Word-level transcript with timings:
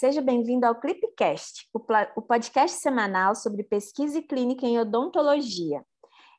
seja 0.00 0.22
bem-vindo 0.22 0.64
ao 0.64 0.80
Clipcast, 0.80 1.68
o 1.74 2.22
podcast 2.22 2.78
semanal 2.78 3.34
sobre 3.34 3.62
pesquisa 3.62 4.18
e 4.18 4.22
clínica 4.22 4.64
em 4.64 4.78
odontologia. 4.78 5.84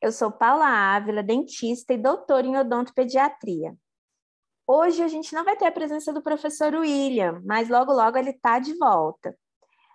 Eu 0.02 0.12
sou 0.12 0.32
Paula 0.32 0.66
Ávila, 0.66 1.21
dentista 1.21 1.94
e 1.94 1.98
doutora 2.00 2.48
em 2.48 2.58
odontopediatria. 2.58 3.77
Hoje 4.66 5.04
a 5.04 5.08
gente 5.08 5.32
não 5.36 5.45
vai 5.45 5.55
ter 5.55 5.68
a 5.68 5.71
presença 5.71 6.12
do 6.12 6.23
professor 6.23 6.73
William, 6.73 7.39
mas 7.45 7.70
logo 7.70 7.94
logo 7.94 8.18
ele 8.18 8.32
está 8.32 8.58
de 8.58 8.76
volta. 8.80 9.38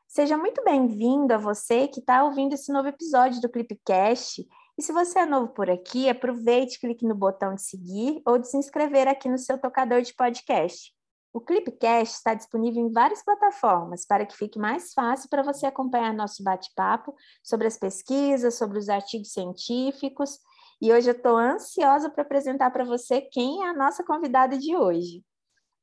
Seja 0.07 0.39
muito 0.39 0.63
bem-vindo 0.63 1.35
a 1.35 1.37
você 1.37 1.89
que 1.89 1.99
está 1.99 2.23
ouvindo 2.23 2.53
esse 2.53 2.73
novo 2.73 2.87
episódio 2.87 3.41
do 3.41 3.51
Clipcast. 3.51 4.47
E 4.79 4.83
se 4.83 4.93
você 4.93 5.19
é 5.19 5.27
novo 5.27 5.49
por 5.49 5.69
aqui, 5.69 6.09
aproveite, 6.09 6.79
clique 6.79 7.05
no 7.05 7.17
botão 7.17 7.57
de 7.57 7.63
seguir 7.63 8.23
ou 8.25 8.39
de 8.39 8.49
se 8.49 8.57
inscrever 8.57 9.09
aqui 9.09 9.29
no 9.29 9.39
seu 9.39 9.59
tocador 9.59 10.03
de 10.03 10.15
podcast. 10.15 10.96
O 11.37 11.41
Clipcast 11.43 12.17
está 12.17 12.33
disponível 12.33 12.83
em 12.83 12.91
várias 12.91 13.23
plataformas 13.23 14.07
para 14.07 14.25
que 14.25 14.35
fique 14.35 14.59
mais 14.59 14.95
fácil 14.95 15.29
para 15.29 15.43
você 15.43 15.67
acompanhar 15.67 16.15
nosso 16.15 16.43
bate-papo 16.43 17.15
sobre 17.43 17.67
as 17.67 17.77
pesquisas, 17.77 18.55
sobre 18.55 18.79
os 18.79 18.89
artigos 18.89 19.35
científicos. 19.35 20.39
E 20.81 20.91
hoje 20.91 21.11
eu 21.11 21.15
estou 21.15 21.37
ansiosa 21.37 22.09
para 22.09 22.23
apresentar 22.23 22.71
para 22.71 22.87
você 22.87 23.21
quem 23.21 23.63
é 23.65 23.69
a 23.69 23.75
nossa 23.75 24.03
convidada 24.03 24.57
de 24.57 24.75
hoje. 24.75 25.23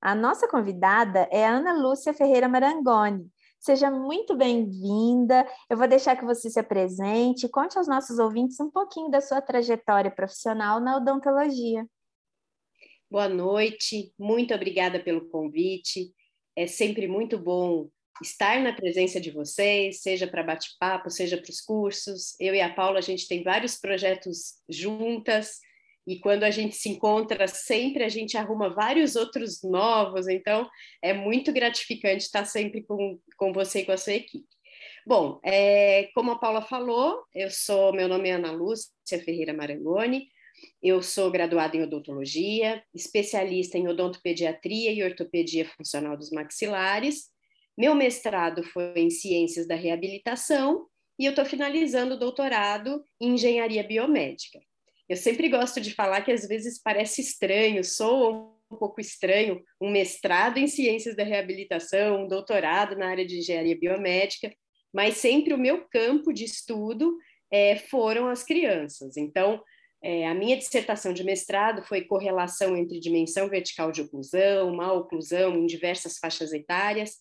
A 0.02 0.16
nossa 0.16 0.48
convidada 0.48 1.28
é 1.32 1.48
Ana 1.48 1.74
Lúcia 1.74 2.16
Ferreira 2.16 2.50
Marangoni. 2.50 3.30
Seja 3.60 3.92
muito 3.92 4.36
bem-vinda. 4.36 5.48
Eu 5.70 5.78
vou 5.78 5.88
deixar 5.88 6.16
que 6.16 6.26
você 6.26 6.50
se 6.50 6.60
apresente, 6.60 7.48
conte 7.48 7.78
aos 7.78 7.88
nossos 7.88 8.18
ouvintes 8.18 8.60
um 8.60 8.72
pouquinho 8.72 9.12
da 9.12 9.22
sua 9.22 9.40
trajetória 9.40 10.10
profissional 10.10 10.80
na 10.80 10.98
odontologia. 10.98 11.88
Boa 13.14 13.30
noite, 13.30 14.12
muito 14.18 14.56
obrigada 14.56 15.00
pelo 15.00 15.30
convite. 15.30 16.12
É 16.56 16.66
sempre 16.66 17.08
muito 17.08 17.38
bom 17.38 17.88
estar 18.24 18.60
na 18.60 18.74
presença 18.74 19.22
de 19.22 19.30
vocês, 19.30 20.02
seja 20.02 20.26
para 20.26 20.42
bate-papo, 20.42 21.12
seja 21.12 21.38
para 21.38 21.52
os 21.52 21.62
cursos. 21.62 22.36
Eu 22.40 22.56
e 22.56 22.60
a 22.60 22.74
Paula, 22.74 22.98
a 22.98 23.04
gente 23.04 23.28
tem 23.28 23.44
vários 23.44 23.76
projetos 23.76 24.56
juntas 24.68 25.60
e 26.08 26.20
quando 26.22 26.44
a 26.44 26.50
gente 26.50 26.76
se 26.76 26.90
encontra, 26.90 27.48
sempre 27.48 28.04
a 28.04 28.10
gente 28.10 28.36
arruma 28.36 28.74
vários 28.74 29.16
outros 29.16 29.62
novos, 29.62 30.28
então 30.28 30.68
é 31.00 31.14
muito 31.14 31.54
gratificante 31.54 32.24
estar 32.24 32.46
sempre 32.46 32.82
com, 32.82 33.20
com 33.38 33.54
você 33.54 33.82
e 33.82 33.86
com 33.86 33.92
a 33.92 33.98
sua 33.98 34.14
equipe. 34.14 34.48
Bom, 35.06 35.40
é, 35.46 36.10
como 36.16 36.32
a 36.32 36.40
Paula 36.40 36.64
falou, 36.64 37.24
eu 37.32 37.52
sou, 37.52 37.94
meu 37.94 38.08
nome 38.08 38.30
é 38.30 38.32
Ana 38.32 38.52
Lúcia 38.52 38.90
Ferreira 39.24 39.54
Marangoni, 39.54 40.30
eu 40.82 41.02
sou 41.02 41.32
graduada 41.32 41.76
em 41.78 41.84
odontologia, 41.84 42.84
especialista 42.94 43.78
em 43.78 43.88
odontopediatria 43.88 44.92
e 44.92 45.04
ortopedia 45.04 45.66
funcional 45.66 46.18
dos 46.18 46.32
maxilares. 46.32 47.30
Meu 47.78 47.96
mestrado 47.96 48.64
foi 48.64 48.94
em 48.96 49.10
ciências 49.10 49.68
da 49.68 49.76
reabilitação 49.76 50.88
e 51.20 51.26
eu 51.26 51.32
estou 51.32 51.46
finalizando 51.46 52.16
o 52.16 52.20
doutorado 52.20 53.04
em 53.22 53.34
engenharia 53.34 53.84
biomédica. 53.84 54.60
Eu 55.08 55.18
sempre 55.18 55.50
gosto 55.50 55.82
de 55.82 55.94
falar 55.94 56.22
que 56.22 56.32
às 56.32 56.48
vezes 56.48 56.82
parece 56.82 57.22
estranho, 57.22 57.84
sou 57.84 58.58
um 58.72 58.78
pouco 58.78 59.00
estranho, 59.00 59.62
um 59.80 59.92
mestrado 59.92 60.58
em 60.58 60.68
ciências 60.68 61.16
da 61.16 61.24
reabilitação, 61.24 62.24
um 62.24 62.28
doutorado 62.28 62.96
na 62.96 63.10
área 63.10 63.26
de 63.26 63.38
engenharia 63.38 63.78
biomédica, 63.78 64.52
mas 64.94 65.18
sempre 65.18 65.54
o 65.54 65.58
meu 65.58 65.86
campo 65.90 66.34
de 66.34 66.44
estudo 66.44 67.18
é, 67.52 67.76
foram 67.76 68.28
as 68.28 68.44
crianças. 68.44 69.16
Então, 69.18 69.62
é, 70.04 70.28
a 70.28 70.34
minha 70.34 70.58
dissertação 70.58 71.14
de 71.14 71.24
mestrado 71.24 71.82
foi 71.84 72.02
correlação 72.02 72.76
entre 72.76 73.00
dimensão 73.00 73.48
vertical 73.48 73.90
de 73.90 74.02
oclusão, 74.02 74.76
má 74.76 74.92
oclusão 74.92 75.56
em 75.56 75.66
diversas 75.66 76.18
faixas 76.18 76.52
etárias, 76.52 77.16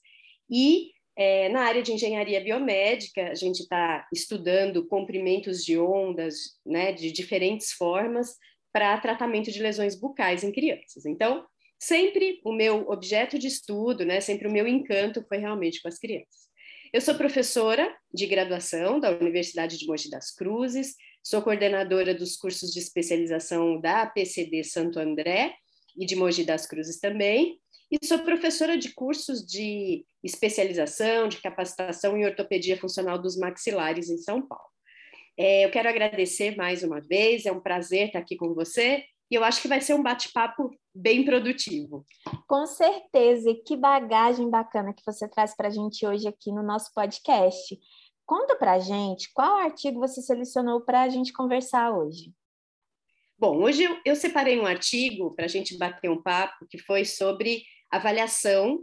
e 0.51 0.91
é, 1.17 1.49
na 1.51 1.61
área 1.61 1.83
de 1.83 1.93
engenharia 1.93 2.41
biomédica, 2.41 3.31
a 3.31 3.35
gente 3.35 3.61
está 3.61 4.07
estudando 4.13 4.87
comprimentos 4.89 5.65
de 5.65 5.79
ondas 5.79 6.59
né, 6.67 6.93
de 6.93 7.13
diferentes 7.13 7.73
formas 7.73 8.37
para 8.73 8.99
tratamento 8.99 9.53
de 9.53 9.63
lesões 9.63 9.95
bucais 9.95 10.43
em 10.43 10.51
crianças. 10.51 11.07
Então, 11.07 11.45
sempre 11.79 12.41
o 12.45 12.53
meu 12.53 12.89
objeto 12.89 13.39
de 13.39 13.47
estudo, 13.47 14.05
né, 14.05 14.21
sempre 14.21 14.49
o 14.49 14.53
meu 14.53 14.67
encanto 14.67 15.25
foi 15.29 15.39
realmente 15.39 15.81
com 15.81 15.89
as 15.89 15.99
crianças. 15.99 16.51
Eu 16.93 17.01
sou 17.01 17.15
professora 17.15 17.95
de 18.13 18.27
graduação 18.27 18.99
da 18.99 19.11
Universidade 19.11 19.79
de 19.79 19.87
Mogi 19.87 20.11
das 20.11 20.31
Cruzes, 20.31 20.95
Sou 21.23 21.41
coordenadora 21.41 22.13
dos 22.13 22.37
cursos 22.37 22.73
de 22.73 22.81
especialização 22.81 23.81
da 23.81 24.07
PCD 24.07 24.65
Santo 24.65 24.99
André 24.99 25.55
e 25.97 26.05
de 26.05 26.17
Mogi 26.17 26.45
das 26.45 26.67
Cruzes 26.67 26.99
também, 26.99 27.61
e 27.91 28.05
sou 28.05 28.19
professora 28.21 28.77
de 28.77 28.93
cursos 28.93 29.47
de 29.47 30.05
especialização, 30.25 31.29
de 31.29 31.41
capacitação 31.41 32.17
em 32.17 32.25
ortopedia 32.25 32.77
funcional 32.77 33.21
dos 33.21 33.37
maxilares 33.37 34.09
em 34.11 34.19
São 34.19 34.41
Paulo. 34.41 34.65
É, 35.39 35.65
eu 35.65 35.71
quero 35.71 35.89
agradecer 35.89 36.57
mais 36.57 36.83
uma 36.83 37.01
vez, 37.01 37.47
é 37.47 37.53
um 37.53 37.61
prazer 37.61 38.07
estar 38.09 38.19
aqui 38.19 38.35
com 38.35 38.53
você, 38.53 39.05
e 39.31 39.35
eu 39.35 39.45
acho 39.45 39.63
que 39.63 39.69
vai 39.69 39.81
ser 39.81 39.95
um 39.95 40.03
bate-papo 40.03 40.71
bem 40.95 41.25
produtivo. 41.25 42.05
Com 42.49 42.67
certeza, 42.67 43.51
e 43.51 43.63
que 43.63 43.77
bagagem 43.77 44.51
bacana 44.51 44.93
que 44.93 45.03
você 45.07 45.29
traz 45.29 45.55
para 45.55 45.69
a 45.69 45.71
gente 45.71 46.05
hoje 46.05 46.27
aqui 46.27 46.51
no 46.51 46.63
nosso 46.63 46.93
podcast. 46.95 47.79
Conta 48.27 48.57
para 48.57 48.73
a 48.73 48.79
gente 48.79 49.33
qual 49.33 49.57
artigo 49.57 50.01
você 50.01 50.23
selecionou 50.23 50.81
para 50.81 51.03
a 51.03 51.09
gente 51.09 51.33
conversar 51.33 51.93
hoje. 51.93 52.33
Bom, 53.39 53.59
hoje 53.63 53.83
eu, 53.83 54.01
eu 54.05 54.15
separei 54.15 54.59
um 54.61 54.67
artigo 54.67 55.35
para 55.35 55.47
a 55.47 55.49
gente 55.49 55.77
bater 55.77 56.09
um 56.09 56.23
papo 56.23 56.67
que 56.71 56.79
foi 56.79 57.05
sobre 57.05 57.65
avaliação 57.91 58.79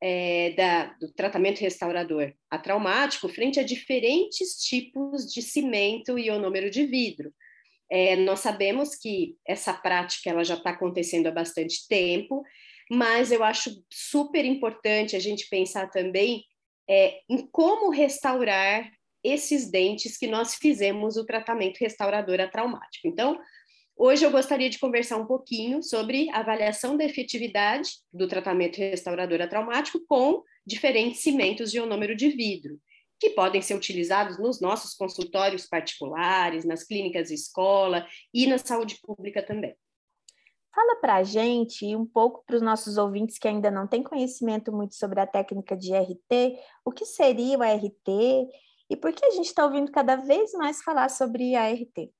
é, 0.00 0.50
da, 0.50 0.86
do 1.00 1.12
tratamento 1.12 1.60
restaurador 1.60 2.32
atraumático 2.50 3.28
frente 3.28 3.58
a 3.58 3.64
diferentes 3.64 4.56
tipos 4.62 5.32
de 5.32 5.42
cimento 5.42 6.18
e 6.18 6.26
ionômero 6.26 6.70
de 6.70 6.86
vidro. 6.86 7.32
É, 7.90 8.14
nós 8.16 8.40
sabemos 8.40 8.94
que 8.94 9.36
essa 9.46 9.72
prática 9.72 10.30
ela 10.30 10.44
já 10.44 10.54
está 10.54 10.70
acontecendo 10.70 11.26
há 11.26 11.30
bastante 11.30 11.86
tempo, 11.88 12.42
mas 12.90 13.32
eu 13.32 13.42
acho 13.42 13.70
super 13.90 14.44
importante 14.44 15.16
a 15.16 15.18
gente 15.18 15.48
pensar 15.48 15.90
também 15.90 16.44
é, 16.88 17.20
em 17.28 17.46
como 17.46 17.90
restaurar 17.90 18.90
esses 19.22 19.70
dentes 19.70 20.18
que 20.18 20.26
nós 20.26 20.54
fizemos 20.54 21.16
o 21.16 21.24
tratamento 21.24 21.78
restaurador 21.78 22.38
traumático. 22.50 23.08
Então, 23.08 23.40
hoje 23.96 24.24
eu 24.24 24.30
gostaria 24.30 24.68
de 24.68 24.78
conversar 24.78 25.16
um 25.16 25.26
pouquinho 25.26 25.82
sobre 25.82 26.28
a 26.30 26.40
avaliação 26.40 26.96
da 26.96 27.04
efetividade 27.04 27.90
do 28.12 28.28
tratamento 28.28 28.76
restaurador 28.76 29.48
traumático 29.48 30.04
com 30.06 30.42
diferentes 30.66 31.20
cimentos 31.20 31.70
de 31.70 31.78
ionômero 31.78 32.14
de 32.14 32.28
vidro, 32.28 32.78
que 33.18 33.30
podem 33.30 33.62
ser 33.62 33.74
utilizados 33.74 34.38
nos 34.38 34.60
nossos 34.60 34.94
consultórios 34.94 35.66
particulares, 35.66 36.64
nas 36.64 36.84
clínicas 36.84 37.28
de 37.28 37.34
escola 37.34 38.06
e 38.32 38.46
na 38.46 38.58
saúde 38.58 38.98
pública 39.02 39.42
também. 39.42 39.74
Fala 40.74 40.96
para 40.96 41.14
a 41.16 41.22
gente 41.22 41.86
e 41.86 41.94
um 41.94 42.04
pouco 42.04 42.42
para 42.44 42.56
os 42.56 42.62
nossos 42.62 42.96
ouvintes 42.96 43.38
que 43.38 43.46
ainda 43.46 43.70
não 43.70 43.86
têm 43.86 44.02
conhecimento 44.02 44.72
muito 44.72 44.96
sobre 44.96 45.20
a 45.20 45.26
técnica 45.26 45.76
de 45.76 45.94
RT, 45.94 46.58
o 46.84 46.90
que 46.90 47.06
seria 47.06 47.56
o 47.56 47.62
ART 47.62 48.08
e 48.90 48.96
por 48.96 49.12
que 49.12 49.24
a 49.24 49.30
gente 49.30 49.46
está 49.46 49.64
ouvindo 49.64 49.92
cada 49.92 50.16
vez 50.16 50.52
mais 50.54 50.82
falar 50.82 51.08
sobre 51.10 51.54
a 51.54 51.66
ART? 51.66 52.10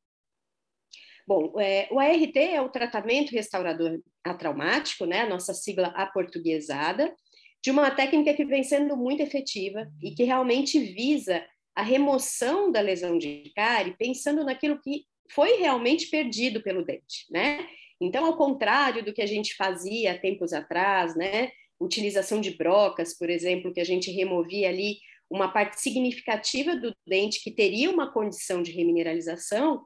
Bom, 1.27 1.59
é, 1.59 1.89
o 1.91 1.99
ART 1.99 2.37
é 2.37 2.61
o 2.61 2.69
tratamento 2.69 3.33
restaurador 3.33 4.01
atraumático, 4.23 5.05
né, 5.05 5.23
a 5.23 5.29
nossa 5.29 5.53
sigla 5.53 5.89
aportuguesada, 5.89 7.13
de 7.61 7.73
uma 7.73 7.91
técnica 7.91 8.35
que 8.35 8.45
vem 8.45 8.63
sendo 8.63 8.97
muito 8.97 9.21
efetiva 9.21 9.91
e 10.01 10.15
que 10.15 10.23
realmente 10.23 10.79
visa 10.79 11.45
a 11.75 11.83
remoção 11.83 12.71
da 12.71 12.81
lesão 12.81 13.19
de 13.19 13.51
cárie, 13.57 13.97
pensando 13.99 14.45
naquilo 14.45 14.81
que 14.81 15.07
foi 15.33 15.57
realmente 15.57 16.07
perdido 16.09 16.63
pelo 16.63 16.85
dente, 16.85 17.27
né? 17.31 17.67
Então, 18.05 18.25
ao 18.25 18.37
contrário 18.37 19.05
do 19.05 19.13
que 19.13 19.23
a 19.23 19.27
gente 19.27 19.55
fazia 19.55 20.19
tempos 20.19 20.53
atrás, 20.53 21.17
né? 21.17 21.51
Utilização 21.81 22.41
de 22.41 22.53
brocas, 22.53 23.17
por 23.17 23.29
exemplo, 23.29 23.73
que 23.73 23.81
a 23.81 23.85
gente 23.85 24.11
removia 24.11 24.69
ali 24.69 24.99
uma 25.31 25.49
parte 25.49 25.81
significativa 25.81 26.77
do 26.77 26.95
dente 27.07 27.43
que 27.43 27.51
teria 27.51 27.91
uma 27.91 28.13
condição 28.13 28.63
de 28.63 28.71
remineralização, 28.71 29.83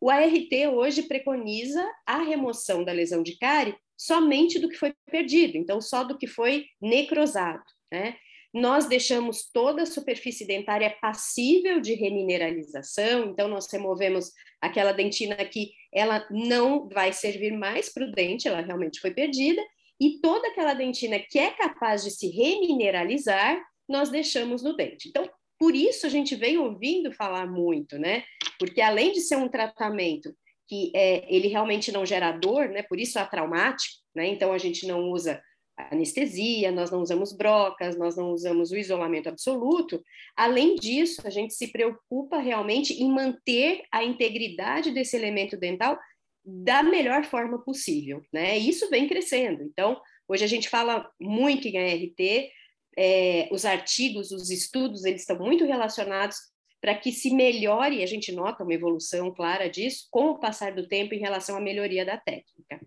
o 0.00 0.10
ART 0.10 0.52
hoje 0.72 1.04
preconiza 1.04 1.84
a 2.06 2.18
remoção 2.22 2.84
da 2.84 2.92
lesão 2.92 3.22
de 3.22 3.38
cárie 3.38 3.74
somente 3.96 4.58
do 4.58 4.68
que 4.68 4.76
foi 4.76 4.92
perdido, 5.10 5.56
então 5.56 5.80
só 5.80 6.04
do 6.04 6.18
que 6.18 6.26
foi 6.26 6.66
necrosado, 6.80 7.64
né? 7.90 8.16
Nós 8.54 8.86
deixamos 8.86 9.50
toda 9.52 9.82
a 9.82 9.86
superfície 9.86 10.46
dentária 10.46 10.96
passível 11.00 11.80
de 11.80 11.94
remineralização, 11.94 13.24
então 13.30 13.48
nós 13.48 13.66
removemos 13.70 14.30
aquela 14.60 14.92
dentina 14.92 15.34
que 15.44 15.72
ela 15.92 16.24
não 16.30 16.88
vai 16.88 17.12
servir 17.12 17.52
mais 17.52 17.92
para 17.92 18.06
o 18.06 18.12
dente, 18.12 18.46
ela 18.46 18.60
realmente 18.60 19.00
foi 19.00 19.10
perdida, 19.10 19.60
e 20.00 20.20
toda 20.20 20.48
aquela 20.48 20.72
dentina 20.72 21.18
que 21.18 21.38
é 21.38 21.50
capaz 21.50 22.04
de 22.04 22.12
se 22.12 22.28
remineralizar, 22.28 23.60
nós 23.88 24.08
deixamos 24.08 24.62
no 24.62 24.76
dente. 24.76 25.08
Então, 25.08 25.28
por 25.58 25.74
isso 25.74 26.06
a 26.06 26.10
gente 26.10 26.36
vem 26.36 26.56
ouvindo 26.56 27.12
falar 27.12 27.46
muito, 27.46 27.98
né? 27.98 28.24
Porque 28.58 28.80
além 28.80 29.12
de 29.12 29.20
ser 29.20 29.36
um 29.36 29.48
tratamento 29.48 30.34
que 30.68 30.92
é, 30.94 31.24
ele 31.32 31.48
realmente 31.48 31.92
não 31.92 32.06
gera 32.06 32.32
dor, 32.32 32.68
né? 32.68 32.82
Por 32.82 32.98
isso 32.98 33.18
é 33.18 33.24
traumático, 33.24 33.94
né? 34.14 34.26
Então 34.26 34.52
a 34.52 34.58
gente 34.58 34.86
não 34.86 35.10
usa 35.10 35.40
anestesia, 35.76 36.70
nós 36.70 36.90
não 36.90 37.00
usamos 37.00 37.32
brocas, 37.32 37.96
nós 37.96 38.16
não 38.16 38.30
usamos 38.30 38.70
o 38.70 38.76
isolamento 38.76 39.28
absoluto. 39.28 40.02
Além 40.36 40.76
disso, 40.76 41.22
a 41.24 41.30
gente 41.30 41.54
se 41.54 41.68
preocupa 41.72 42.38
realmente 42.38 42.92
em 42.94 43.10
manter 43.10 43.82
a 43.90 44.04
integridade 44.04 44.92
desse 44.92 45.16
elemento 45.16 45.56
dental 45.56 45.98
da 46.44 46.82
melhor 46.82 47.24
forma 47.24 47.62
possível, 47.64 48.22
né? 48.32 48.58
Isso 48.58 48.88
vem 48.90 49.08
crescendo. 49.08 49.62
Então, 49.62 50.00
hoje 50.28 50.44
a 50.44 50.48
gente 50.48 50.68
fala 50.68 51.10
muito 51.18 51.66
em 51.66 51.78
ART, 51.78 52.50
é, 52.96 53.48
os 53.50 53.64
artigos, 53.64 54.30
os 54.30 54.50
estudos, 54.50 55.04
eles 55.04 55.22
estão 55.22 55.38
muito 55.38 55.64
relacionados 55.64 56.36
para 56.80 56.94
que 56.94 57.10
se 57.10 57.34
melhore, 57.34 58.02
a 58.02 58.06
gente 58.06 58.30
nota 58.30 58.62
uma 58.62 58.74
evolução 58.74 59.32
clara 59.32 59.70
disso 59.70 60.06
com 60.10 60.26
o 60.26 60.38
passar 60.38 60.74
do 60.74 60.86
tempo 60.86 61.14
em 61.14 61.18
relação 61.18 61.56
à 61.56 61.60
melhoria 61.60 62.04
da 62.04 62.18
técnica. 62.18 62.78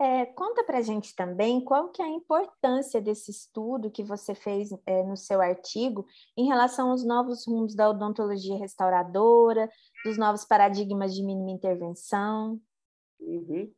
É, 0.00 0.24
conta 0.24 0.64
para 0.64 0.78
a 0.78 0.82
gente 0.82 1.14
também 1.14 1.60
qual 1.60 1.90
que 1.90 2.00
é 2.00 2.04
a 2.06 2.08
importância 2.08 3.02
desse 3.02 3.30
estudo 3.30 3.90
que 3.90 4.02
você 4.02 4.34
fez 4.34 4.70
é, 4.86 5.02
no 5.02 5.14
seu 5.14 5.42
artigo 5.42 6.06
em 6.34 6.46
relação 6.46 6.90
aos 6.90 7.04
novos 7.04 7.46
rumos 7.46 7.74
da 7.74 7.90
odontologia 7.90 8.56
restauradora, 8.56 9.68
dos 10.02 10.16
novos 10.16 10.46
paradigmas 10.46 11.14
de 11.14 11.22
mínima 11.22 11.50
intervenção. 11.50 12.58
Uhum. 13.20 13.70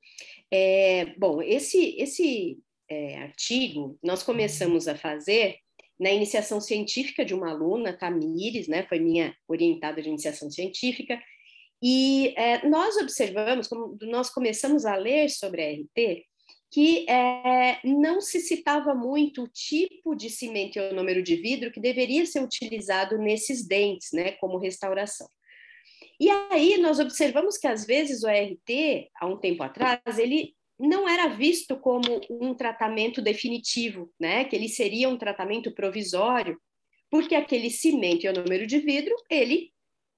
É, 0.48 1.06
bom, 1.18 1.42
esse, 1.42 1.96
esse 1.98 2.62
é, 2.88 3.18
artigo 3.18 3.98
nós 4.00 4.22
começamos 4.22 4.86
a 4.86 4.94
fazer 4.94 5.56
na 5.98 6.10
iniciação 6.10 6.60
científica 6.60 7.24
de 7.24 7.34
uma 7.34 7.50
aluna, 7.50 7.96
Tamires, 7.96 8.68
né, 8.68 8.84
foi 8.88 9.00
minha 9.00 9.36
orientada 9.48 10.00
de 10.00 10.08
iniciação 10.08 10.48
científica, 10.50 11.20
e 11.82 12.32
é, 12.36 12.64
nós 12.68 12.96
observamos, 12.96 13.66
como 13.66 13.98
nós 14.02 14.30
começamos 14.30 14.86
a 14.86 14.94
ler 14.94 15.28
sobre 15.28 15.62
a 15.62 15.72
RT, 15.72 16.24
que 16.70 17.04
é, 17.10 17.80
não 17.84 18.20
se 18.20 18.40
citava 18.40 18.94
muito 18.94 19.42
o 19.42 19.48
tipo 19.48 20.14
de 20.14 20.30
cimento 20.30 20.78
ionômero 20.78 21.22
de 21.22 21.34
vidro 21.36 21.72
que 21.72 21.80
deveria 21.80 22.24
ser 22.24 22.40
utilizado 22.40 23.18
nesses 23.18 23.66
dentes, 23.66 24.10
né, 24.12 24.32
como 24.32 24.58
restauração. 24.58 25.28
E 26.20 26.30
aí 26.30 26.78
nós 26.78 27.00
observamos 27.00 27.58
que 27.58 27.66
às 27.66 27.84
vezes 27.84 28.22
o 28.22 28.28
ART, 28.28 29.08
há 29.20 29.26
um 29.26 29.36
tempo 29.36 29.64
atrás, 29.64 30.00
ele 30.18 30.54
não 30.78 31.08
era 31.08 31.26
visto 31.26 31.76
como 31.76 32.20
um 32.30 32.54
tratamento 32.54 33.20
definitivo, 33.20 34.08
né, 34.20 34.44
que 34.44 34.54
ele 34.54 34.68
seria 34.68 35.08
um 35.08 35.18
tratamento 35.18 35.74
provisório, 35.74 36.56
porque 37.10 37.34
aquele 37.34 37.70
cimento 37.70 38.24
ionômero 38.24 38.66
de 38.68 38.78
vidro, 38.78 39.14
ele 39.28 39.71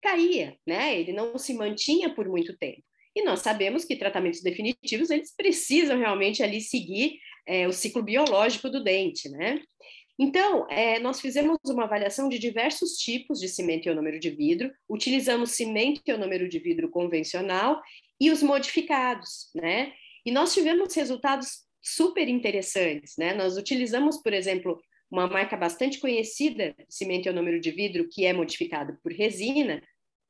caía, 0.05 0.55
né? 0.67 1.01
Ele 1.01 1.15
não 1.15 1.39
se 1.39 1.55
mantinha 1.55 2.15
por 2.15 2.29
muito 2.29 2.55
tempo. 2.59 2.83
E 3.17 3.25
nós 3.25 3.41
sabemos 3.41 3.85
que 3.85 3.97
tratamentos 3.97 4.43
definitivos, 4.43 5.09
eles 5.09 5.35
precisam 5.35 5.99
realmente 5.99 6.43
ali 6.43 6.61
seguir 6.61 7.19
é, 7.47 7.67
o 7.67 7.73
ciclo 7.73 8.03
biológico 8.03 8.69
do 8.69 8.85
dente, 8.85 9.31
né? 9.31 9.63
Então, 10.19 10.69
é, 10.69 10.99
nós 11.01 11.21
fizemos 11.21 11.59
uma 11.67 11.85
avaliação 11.85 12.29
de 12.29 12.39
diversos 12.39 12.99
tipos 12.99 13.41
de 13.41 13.49
cimento 13.49 13.87
ionômero 13.87 14.21
de 14.21 14.31
vidro, 14.31 14.71
utilizamos 14.89 15.53
cimento 15.53 16.03
ionômero 16.07 16.49
de 16.49 16.59
vidro 16.59 16.89
convencional 16.91 17.81
e 18.21 18.31
os 18.31 18.43
modificados, 18.43 19.51
né? 19.55 19.93
E 20.25 20.31
nós 20.31 20.55
tivemos 20.55 20.95
resultados 20.95 21.65
super 21.83 22.29
interessantes, 22.29 23.15
né? 23.19 23.35
Nós 23.35 23.57
utilizamos, 23.57 24.19
por 24.23 24.33
exemplo, 24.33 24.81
uma 25.11 25.29
marca 25.29 25.57
bastante 25.57 26.01
conhecida 26.01 26.75
cimento 26.89 27.27
ionômero 27.27 27.61
de 27.61 27.71
vidro 27.71 28.09
que 28.11 28.25
é 28.25 28.33
modificado 28.33 28.99
por 29.03 29.13
resina, 29.13 29.83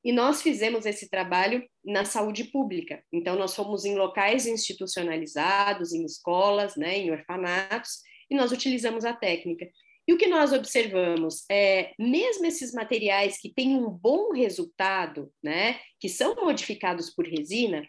e 0.05 0.13
nós 0.13 0.43
fizemos 0.43 0.85
esse 0.85 1.09
trabalho 1.09 1.67
na 1.83 2.05
saúde 2.05 2.45
pública. 2.45 3.03
Então, 3.11 3.37
nós 3.37 3.55
fomos 3.55 3.85
em 3.85 3.97
locais 3.97 4.47
institucionalizados, 4.47 5.95
em 5.95 6.05
escolas, 6.05 6.77
né, 6.77 6.99
em 6.99 7.11
orfanatos, 7.11 8.03
e 8.31 8.37
nós 8.37 8.53
utilizamos 8.53 9.05
a 9.05 9.15
técnica. 9.15 9.67
E 10.07 10.13
o 10.13 10.19
que 10.19 10.27
nós 10.27 10.53
observamos 10.53 11.45
é, 11.51 11.93
mesmo 11.99 12.45
esses 12.45 12.75
materiais 12.75 13.39
que 13.39 13.53
têm 13.55 13.75
um 13.77 13.89
bom 13.89 14.33
resultado, 14.33 15.33
né, 15.43 15.81
que 15.99 16.11
são 16.11 16.35
modificados 16.35 17.09
por 17.09 17.27
resina, 17.27 17.83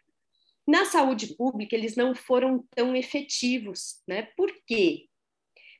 na 0.67 0.85
saúde 0.85 1.35
pública 1.35 1.75
eles 1.75 1.95
não 1.95 2.15
foram 2.15 2.65
tão 2.73 2.95
efetivos, 2.95 4.01
né? 4.07 4.29
Por 4.35 4.51
quê? 4.65 5.04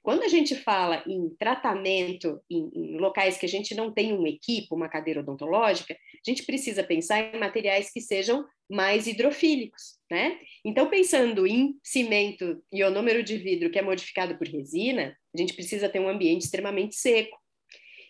Quando 0.06 0.22
a 0.22 0.28
gente 0.28 0.54
fala 0.54 1.04
em 1.08 1.32
tratamento 1.32 2.40
em, 2.48 2.70
em, 2.76 2.98
locais 3.00 3.40
que 3.40 3.46
a 3.48 3.50
gente 3.50 3.74
não 3.74 3.92
tem 3.92 4.14
um 4.14 4.28
equipo, 4.28 4.76
uma 4.76 4.88
cadeira 4.88 5.22
odontológica, 5.22 5.96
a 5.96 6.30
gente 6.30 6.46
precisa 6.46 6.84
pensar 6.84 7.34
em 7.34 7.40
materiais 7.40 7.92
que 7.92 8.00
sejam 8.00 8.46
mais 8.70 9.08
hidrofílicos, 9.08 9.98
né? 10.12 10.40
Então, 10.64 10.92
pensando 10.92 11.48
em 11.48 11.80
cimento 11.84 12.64
ionômero 12.72 13.24
de 13.24 13.36
vidro 13.36 13.72
que 13.72 13.80
é 13.80 13.82
modificado 13.82 14.38
por 14.38 14.48
resina, 14.48 15.18
a 15.34 15.42
gente 15.42 15.56
precisa 15.56 15.90
ter 15.90 16.00
um 16.00 16.08
ambiente 16.08 16.44
extremamente 16.44 16.96
seco. 16.96 17.36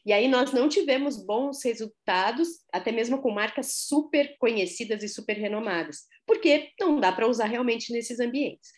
E 0.05 0.11
aí 0.11 0.27
nós 0.27 0.51
não 0.51 0.67
tivemos 0.67 1.25
bons 1.25 1.63
resultados, 1.63 2.49
até 2.73 2.91
mesmo 2.91 3.21
com 3.21 3.31
marcas 3.31 3.71
super 3.87 4.35
conhecidas 4.37 5.01
e 5.01 5.07
super 5.07 5.37
renomadas, 5.37 5.99
porque 6.27 6.71
não 6.77 6.99
dá 6.99 7.13
para 7.13 7.25
usar 7.25 7.45
realmente 7.45 7.93
nesses 7.93 8.19
ambientes. 8.19 8.69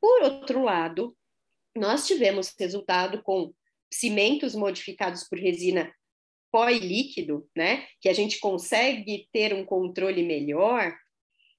Por 0.00 0.24
outro 0.24 0.64
lado, 0.64 1.16
nós 1.74 2.06
tivemos 2.06 2.54
resultado 2.58 3.22
com 3.22 3.52
cimentos 3.92 4.54
modificados 4.54 5.24
por 5.24 5.38
resina 5.38 5.92
pó-líquido, 6.50 7.48
né, 7.56 7.86
que 8.00 8.08
a 8.08 8.12
gente 8.12 8.38
consegue 8.38 9.28
ter 9.32 9.52
um 9.52 9.64
controle 9.64 10.22
melhor 10.22 10.96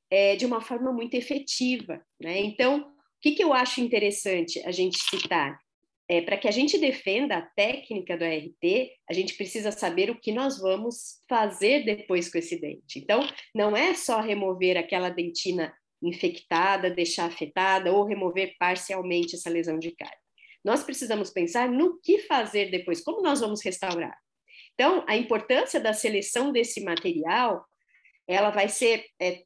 é, 0.09 0.35
de 0.35 0.45
uma 0.45 0.61
forma 0.61 0.91
muito 0.93 1.15
efetiva. 1.15 2.01
Né? 2.19 2.39
Então, 2.39 2.79
o 2.79 2.85
que, 3.21 3.31
que 3.31 3.43
eu 3.43 3.53
acho 3.53 3.81
interessante 3.81 4.61
a 4.65 4.71
gente 4.71 4.97
citar? 4.97 5.59
É, 6.07 6.21
Para 6.21 6.37
que 6.37 6.47
a 6.47 6.51
gente 6.51 6.77
defenda 6.77 7.37
a 7.37 7.41
técnica 7.41 8.15
do 8.15 8.23
ART, 8.23 8.63
a 9.09 9.13
gente 9.13 9.33
precisa 9.33 9.71
saber 9.71 10.09
o 10.11 10.19
que 10.19 10.31
nós 10.31 10.59
vamos 10.59 11.21
fazer 11.27 11.83
depois 11.83 12.31
com 12.31 12.37
esse 12.37 12.57
dente. 12.57 12.99
Então, 12.99 13.27
não 13.53 13.75
é 13.75 13.95
só 13.95 14.21
remover 14.21 14.77
aquela 14.77 15.09
dentina 15.09 15.73
infectada, 16.07 16.89
deixar 16.89 17.25
afetada 17.25 17.91
ou 17.91 18.05
remover 18.05 18.55
parcialmente 18.59 19.35
essa 19.35 19.49
lesão 19.49 19.79
de 19.79 19.91
cárie. 19.91 20.17
Nós 20.63 20.83
precisamos 20.83 21.29
pensar 21.29 21.69
no 21.69 21.99
que 22.01 22.19
fazer 22.19 22.71
depois, 22.71 23.03
como 23.03 23.21
nós 23.21 23.39
vamos 23.39 23.63
restaurar. 23.63 24.17
Então, 24.73 25.05
a 25.07 25.15
importância 25.15 25.79
da 25.79 25.93
seleção 25.93 26.51
desse 26.51 26.83
material, 26.83 27.65
ela 28.27 28.49
vai 28.49 28.67
ser 28.67 29.05
é, 29.21 29.43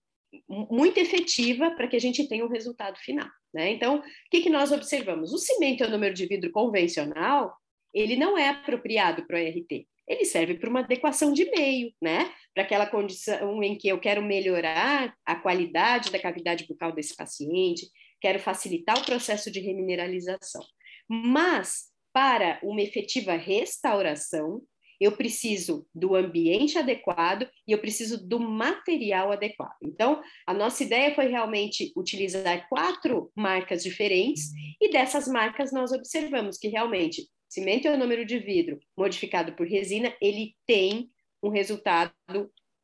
muito 0.47 0.97
efetiva 0.97 1.71
para 1.71 1.87
que 1.87 1.95
a 1.95 1.99
gente 1.99 2.27
tenha 2.27 2.45
um 2.45 2.49
resultado 2.49 2.97
final. 2.99 3.27
Né? 3.53 3.71
Então, 3.71 3.99
o 3.99 4.03
que, 4.31 4.41
que 4.41 4.49
nós 4.49 4.71
observamos? 4.71 5.33
O 5.33 5.37
cimento 5.37 5.83
é 5.83 5.87
o 5.87 5.91
número 5.91 6.13
de 6.13 6.25
vidro 6.25 6.51
convencional, 6.51 7.53
ele 7.93 8.15
não 8.15 8.37
é 8.37 8.49
apropriado 8.49 9.25
para 9.25 9.39
o 9.39 9.45
ART 9.45 9.87
ele 10.09 10.25
serve 10.25 10.55
para 10.55 10.69
uma 10.69 10.79
adequação 10.79 11.31
de 11.31 11.45
meio, 11.51 11.93
né? 12.01 12.33
Para 12.53 12.63
aquela 12.63 12.87
condição 12.87 13.61
em 13.61 13.77
que 13.77 13.87
eu 13.87 13.99
quero 13.99 14.23
melhorar 14.23 15.15
a 15.23 15.35
qualidade 15.35 16.11
da 16.11 16.19
cavidade 16.19 16.65
bucal 16.67 16.91
desse 16.91 17.15
paciente, 17.15 17.87
quero 18.19 18.39
facilitar 18.39 18.97
o 18.97 19.05
processo 19.05 19.51
de 19.51 19.59
remineralização. 19.59 20.65
Mas, 21.07 21.85
para 22.11 22.59
uma 22.63 22.81
efetiva 22.81 23.35
restauração, 23.35 24.63
eu 24.99 25.13
preciso 25.13 25.87
do 25.95 26.15
ambiente 26.15 26.77
adequado 26.77 27.47
e 27.65 27.71
eu 27.71 27.79
preciso 27.79 28.27
do 28.27 28.39
material 28.39 29.31
adequado. 29.31 29.77
Então, 29.81 30.21
a 30.45 30.53
nossa 30.53 30.83
ideia 30.83 31.15
foi 31.15 31.27
realmente 31.27 31.93
utilizar 31.95 32.67
quatro 32.67 33.31
marcas 33.35 33.81
diferentes 33.81 34.49
e 34.81 34.91
dessas 34.91 35.27
marcas 35.27 35.71
nós 35.71 35.91
observamos 35.91 36.57
que 36.57 36.67
realmente 36.67 37.27
cimento 37.49 37.87
é 37.87 37.93
o 37.93 37.97
número 37.97 38.23
de 38.25 38.37
vidro 38.39 38.79
modificado 38.97 39.53
por 39.53 39.67
resina, 39.67 40.13
ele 40.21 40.55
tem 40.65 41.09
um 41.41 41.49
resultado 41.49 42.13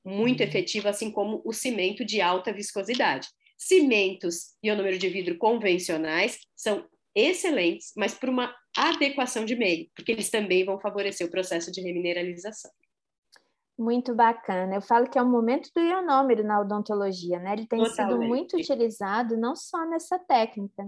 muito 0.04 0.42
uhum. 0.42 0.48
efetivo, 0.48 0.88
assim 0.88 1.12
como 1.12 1.42
o 1.46 1.54
cimento 1.54 2.04
de 2.04 2.22
alta 2.22 2.52
viscosidade. 2.52 3.28
Cimentos 3.58 4.56
e 4.62 4.70
o 4.70 4.76
número 4.76 4.98
de 4.98 5.08
vidro 5.08 5.38
convencionais 5.38 6.40
são 6.56 6.86
excelentes, 7.16 7.94
mas 7.96 8.14
por 8.14 8.28
uma 8.28 8.54
adequação 8.76 9.46
de 9.46 9.56
meio, 9.56 9.90
porque 9.96 10.12
eles 10.12 10.30
também 10.30 10.66
vão 10.66 10.80
favorecer 10.80 11.26
o 11.26 11.32
processo 11.32 11.72
de 11.72 11.82
remineralização. 11.82 12.70
Muito 13.78 14.16
bacana. 14.16 14.76
Eu 14.76 14.82
falo 14.82 15.10
que 15.10 15.18
é 15.18 15.22
o 15.22 15.30
momento 15.30 15.70
do 15.76 15.82
ionômero 15.82 16.44
na 16.44 16.62
odontologia, 16.62 17.40
né? 17.40 17.54
Ele 17.54 17.68
tem 17.68 17.84
Totalmente. 17.84 18.14
sido 18.14 18.28
muito 18.28 18.58
utilizado 18.58 19.36
não 19.36 19.54
só 19.54 19.86
nessa 19.86 20.18
técnica, 20.18 20.84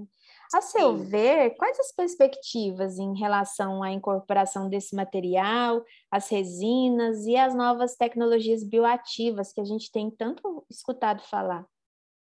a 0.53 0.61
seu 0.61 0.97
Sim. 0.97 1.05
ver, 1.05 1.51
quais 1.57 1.79
as 1.79 1.91
perspectivas 1.91 2.97
em 2.97 3.17
relação 3.17 3.83
à 3.83 3.91
incorporação 3.91 4.69
desse 4.69 4.95
material, 4.95 5.83
as 6.11 6.29
resinas 6.29 7.25
e 7.25 7.35
as 7.35 7.55
novas 7.55 7.95
tecnologias 7.95 8.63
bioativas 8.63 9.51
que 9.51 9.61
a 9.61 9.65
gente 9.65 9.91
tem 9.91 10.09
tanto 10.09 10.65
escutado 10.69 11.21
falar? 11.23 11.65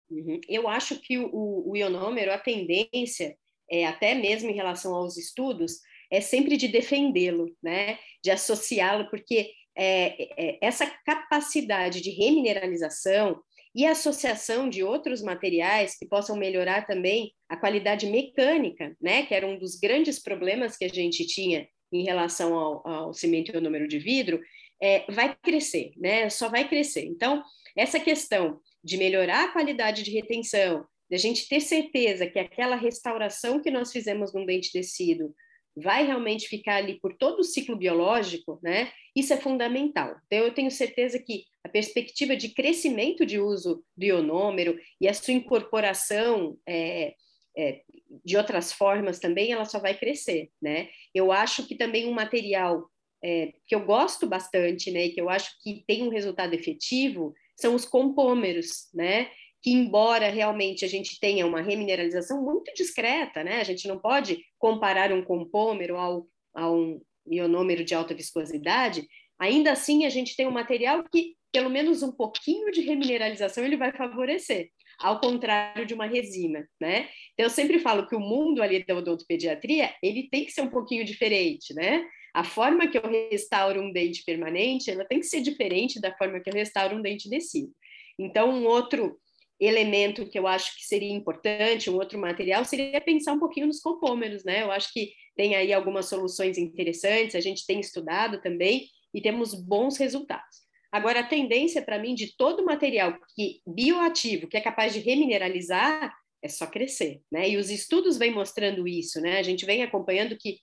Uhum. 0.09 0.39
Eu 0.47 0.67
acho 0.67 0.99
que 0.99 1.17
o, 1.17 1.69
o 1.69 1.75
ionômero, 1.75 2.31
a 2.31 2.37
tendência, 2.37 3.35
é, 3.69 3.85
até 3.85 4.13
mesmo 4.13 4.49
em 4.49 4.53
relação 4.53 4.93
aos 4.93 5.17
estudos, 5.17 5.79
é 6.11 6.21
sempre 6.21 6.57
de 6.57 6.67
defendê-lo, 6.67 7.55
né? 7.61 7.97
de 8.23 8.29
associá-lo, 8.29 9.09
porque 9.09 9.51
é, 9.75 10.45
é, 10.45 10.59
essa 10.61 10.85
capacidade 11.03 12.01
de 12.01 12.11
remineralização 12.11 13.41
e 13.75 13.85
a 13.85 13.91
associação 13.91 14.69
de 14.69 14.83
outros 14.83 15.21
materiais 15.21 15.97
que 15.97 16.05
possam 16.05 16.35
melhorar 16.35 16.85
também 16.85 17.33
a 17.49 17.57
qualidade 17.57 18.05
mecânica, 18.07 18.95
né, 19.01 19.25
que 19.25 19.33
era 19.33 19.47
um 19.47 19.57
dos 19.57 19.75
grandes 19.75 20.19
problemas 20.19 20.77
que 20.77 20.85
a 20.85 20.89
gente 20.89 21.25
tinha 21.25 21.67
em 21.91 22.03
relação 22.03 22.53
ao, 22.53 22.87
ao 22.87 23.13
cimento 23.13 23.51
e 23.51 23.55
ao 23.55 23.61
número 23.61 23.87
de 23.87 23.99
vidro, 23.99 24.39
é, 24.81 25.05
vai 25.11 25.35
crescer, 25.41 25.91
né, 25.97 26.29
só 26.29 26.49
vai 26.49 26.67
crescer. 26.67 27.05
Então, 27.05 27.43
essa 27.75 27.99
questão 27.99 28.59
de 28.83 28.97
melhorar 28.97 29.45
a 29.45 29.51
qualidade 29.51 30.03
de 30.03 30.11
retenção, 30.11 30.85
de 31.09 31.15
a 31.15 31.19
gente 31.19 31.47
ter 31.47 31.61
certeza 31.61 32.27
que 32.27 32.39
aquela 32.39 32.75
restauração 32.75 33.61
que 33.61 33.71
nós 33.71 33.91
fizemos 33.91 34.33
num 34.33 34.45
dente 34.45 34.71
tecido 34.71 35.33
vai 35.75 36.05
realmente 36.05 36.47
ficar 36.47 36.75
ali 36.75 36.99
por 36.99 37.15
todo 37.15 37.39
o 37.39 37.43
ciclo 37.43 37.75
biológico, 37.75 38.59
né? 38.61 38.91
Isso 39.15 39.33
é 39.33 39.37
fundamental. 39.37 40.15
Então, 40.27 40.39
eu 40.39 40.53
tenho 40.53 40.69
certeza 40.69 41.19
que 41.19 41.45
a 41.63 41.69
perspectiva 41.69 42.35
de 42.35 42.49
crescimento 42.49 43.25
de 43.25 43.39
uso 43.39 43.83
do 43.95 44.05
ionômero 44.05 44.77
e 44.99 45.07
a 45.07 45.13
sua 45.13 45.33
incorporação 45.33 46.57
é, 46.67 47.15
é, 47.57 47.81
de 48.23 48.37
outras 48.37 48.71
formas 48.71 49.19
também, 49.19 49.51
ela 49.51 49.65
só 49.65 49.79
vai 49.79 49.97
crescer, 49.97 50.49
né? 50.61 50.89
Eu 51.13 51.31
acho 51.31 51.67
que 51.67 51.75
também 51.75 52.07
um 52.07 52.13
material 52.13 52.89
é, 53.23 53.53
que 53.65 53.73
eu 53.73 53.85
gosto 53.85 54.27
bastante, 54.27 54.91
né, 54.91 55.05
e 55.05 55.11
que 55.11 55.21
eu 55.21 55.29
acho 55.29 55.51
que 55.63 55.83
tem 55.87 56.03
um 56.03 56.09
resultado 56.09 56.53
efetivo, 56.53 57.33
são 57.55 57.73
os 57.73 57.85
compômeros, 57.85 58.89
né? 58.93 59.31
Que 59.63 59.71
embora 59.71 60.29
realmente 60.29 60.83
a 60.83 60.87
gente 60.89 61.17
tenha 61.21 61.47
uma 61.47 61.61
remineralização 61.61 62.43
muito 62.43 62.73
discreta, 62.73 63.45
né? 63.45 63.61
A 63.61 63.63
gente 63.63 63.87
não 63.87 63.97
pode 63.97 64.43
comparar 64.59 65.13
um 65.13 65.23
compômero 65.23 65.95
ao, 65.95 66.27
a 66.53 66.69
um 66.69 67.01
ionômero 67.25 67.85
de 67.85 67.95
alta 67.95 68.13
viscosidade, 68.13 69.07
ainda 69.39 69.71
assim 69.71 70.05
a 70.05 70.09
gente 70.09 70.35
tem 70.35 70.45
um 70.45 70.51
material 70.51 71.05
que 71.09 71.35
pelo 71.49 71.69
menos 71.69 72.03
um 72.03 72.11
pouquinho 72.11 72.71
de 72.71 72.81
remineralização 72.81 73.63
ele 73.63 73.77
vai 73.77 73.93
favorecer, 73.93 74.69
ao 74.99 75.21
contrário 75.21 75.85
de 75.85 75.93
uma 75.93 76.07
resina, 76.07 76.67
né? 76.81 77.07
Então 77.33 77.45
eu 77.45 77.49
sempre 77.49 77.79
falo 77.79 78.05
que 78.05 78.15
o 78.15 78.19
mundo 78.19 78.61
ali 78.61 78.83
da 78.83 78.97
odontopediatria, 78.97 79.93
ele 80.03 80.27
tem 80.29 80.43
que 80.43 80.51
ser 80.51 80.61
um 80.61 80.69
pouquinho 80.69 81.05
diferente, 81.05 81.73
né? 81.73 82.05
A 82.33 82.43
forma 82.43 82.87
que 82.87 82.97
eu 82.97 83.09
restauro 83.09 83.79
um 83.79 83.93
dente 83.93 84.25
permanente, 84.25 84.91
ela 84.91 85.05
tem 85.05 85.19
que 85.19 85.27
ser 85.27 85.39
diferente 85.39 86.01
da 86.01 86.13
forma 86.17 86.41
que 86.41 86.49
eu 86.49 86.53
restauro 86.53 86.97
um 86.97 87.01
dente 87.01 87.29
descido. 87.29 87.71
Então, 88.19 88.49
um 88.49 88.65
outro 88.65 89.19
elemento 89.59 90.29
que 90.29 90.37
eu 90.37 90.47
acho 90.47 90.75
que 90.75 90.83
seria 90.83 91.13
importante, 91.13 91.89
um 91.89 91.95
outro 91.95 92.19
material, 92.19 92.65
seria 92.65 92.99
pensar 92.99 93.33
um 93.33 93.39
pouquinho 93.39 93.67
nos 93.67 93.79
compômeros, 93.79 94.43
né? 94.43 94.61
Eu 94.61 94.71
acho 94.71 94.91
que 94.91 95.13
tem 95.35 95.55
aí 95.55 95.71
algumas 95.71 96.07
soluções 96.07 96.57
interessantes, 96.57 97.35
a 97.35 97.39
gente 97.39 97.65
tem 97.65 97.79
estudado 97.79 98.41
também 98.41 98.87
e 99.13 99.21
temos 99.21 99.53
bons 99.53 99.97
resultados. 99.97 100.63
Agora, 100.91 101.21
a 101.21 101.27
tendência 101.27 101.81
para 101.81 101.97
mim 101.97 102.13
de 102.13 102.35
todo 102.35 102.65
material 102.65 103.17
que 103.35 103.61
bioativo, 103.65 104.47
que 104.47 104.57
é 104.57 104.61
capaz 104.61 104.93
de 104.93 104.99
remineralizar, 104.99 106.13
é 106.41 106.47
só 106.47 106.67
crescer, 106.67 107.21
né? 107.31 107.49
E 107.49 107.57
os 107.57 107.69
estudos 107.69 108.17
vêm 108.17 108.31
mostrando 108.31 108.87
isso, 108.87 109.19
né? 109.21 109.39
A 109.39 109.43
gente 109.43 109.65
vem 109.65 109.81
acompanhando 109.81 110.37
que 110.37 110.59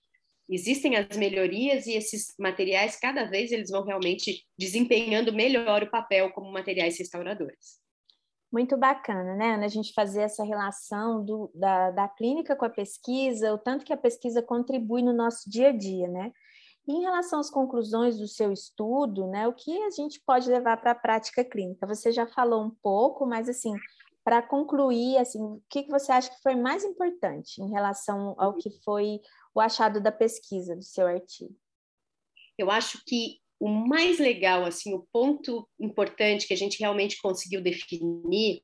existem 0.48 0.96
as 0.96 1.16
melhorias 1.16 1.86
e 1.86 1.94
esses 1.94 2.34
materiais 2.38 2.98
cada 2.98 3.24
vez 3.24 3.50
eles 3.50 3.70
vão 3.70 3.84
realmente 3.84 4.44
desempenhando 4.58 5.32
melhor 5.32 5.82
o 5.82 5.90
papel 5.90 6.30
como 6.32 6.52
materiais 6.52 6.98
restauradores. 6.98 7.80
Muito 8.52 8.76
bacana, 8.76 9.36
né, 9.36 9.54
Ana, 9.54 9.66
a 9.66 9.68
gente 9.68 9.92
fazer 9.92 10.22
essa 10.22 10.42
relação 10.42 11.24
do, 11.24 11.50
da, 11.54 11.92
da 11.92 12.08
clínica 12.08 12.56
com 12.56 12.64
a 12.64 12.70
pesquisa, 12.70 13.54
o 13.54 13.58
tanto 13.58 13.84
que 13.84 13.92
a 13.92 13.96
pesquisa 13.96 14.42
contribui 14.42 15.02
no 15.02 15.12
nosso 15.12 15.48
dia 15.48 15.68
a 15.68 15.72
dia, 15.76 16.08
né? 16.08 16.32
E 16.88 16.92
em 16.92 17.02
relação 17.02 17.38
às 17.38 17.48
conclusões 17.48 18.18
do 18.18 18.26
seu 18.26 18.52
estudo, 18.52 19.28
né, 19.28 19.46
o 19.46 19.52
que 19.52 19.80
a 19.84 19.90
gente 19.90 20.20
pode 20.26 20.50
levar 20.50 20.78
para 20.78 20.90
a 20.90 20.96
prática 20.96 21.44
clínica? 21.44 21.86
Você 21.86 22.10
já 22.10 22.26
falou 22.26 22.64
um 22.64 22.70
pouco, 22.82 23.24
mas 23.24 23.48
assim, 23.48 23.72
para 24.24 24.42
concluir, 24.42 25.16
assim, 25.18 25.40
o 25.40 25.62
que, 25.68 25.84
que 25.84 25.90
você 25.90 26.10
acha 26.10 26.30
que 26.30 26.42
foi 26.42 26.56
mais 26.56 26.84
importante 26.84 27.62
em 27.62 27.70
relação 27.70 28.34
ao 28.36 28.54
que 28.54 28.70
foi 28.82 29.20
o 29.54 29.60
achado 29.60 30.00
da 30.00 30.10
pesquisa 30.10 30.74
do 30.74 30.82
seu 30.82 31.06
artigo? 31.06 31.54
Eu 32.58 32.70
acho 32.70 33.02
que 33.06 33.40
o 33.60 33.68
mais 33.68 34.18
legal, 34.18 34.64
assim, 34.64 34.94
o 34.94 35.06
ponto 35.12 35.68
importante 35.78 36.48
que 36.48 36.54
a 36.54 36.56
gente 36.56 36.80
realmente 36.80 37.20
conseguiu 37.20 37.60
definir 37.60 38.62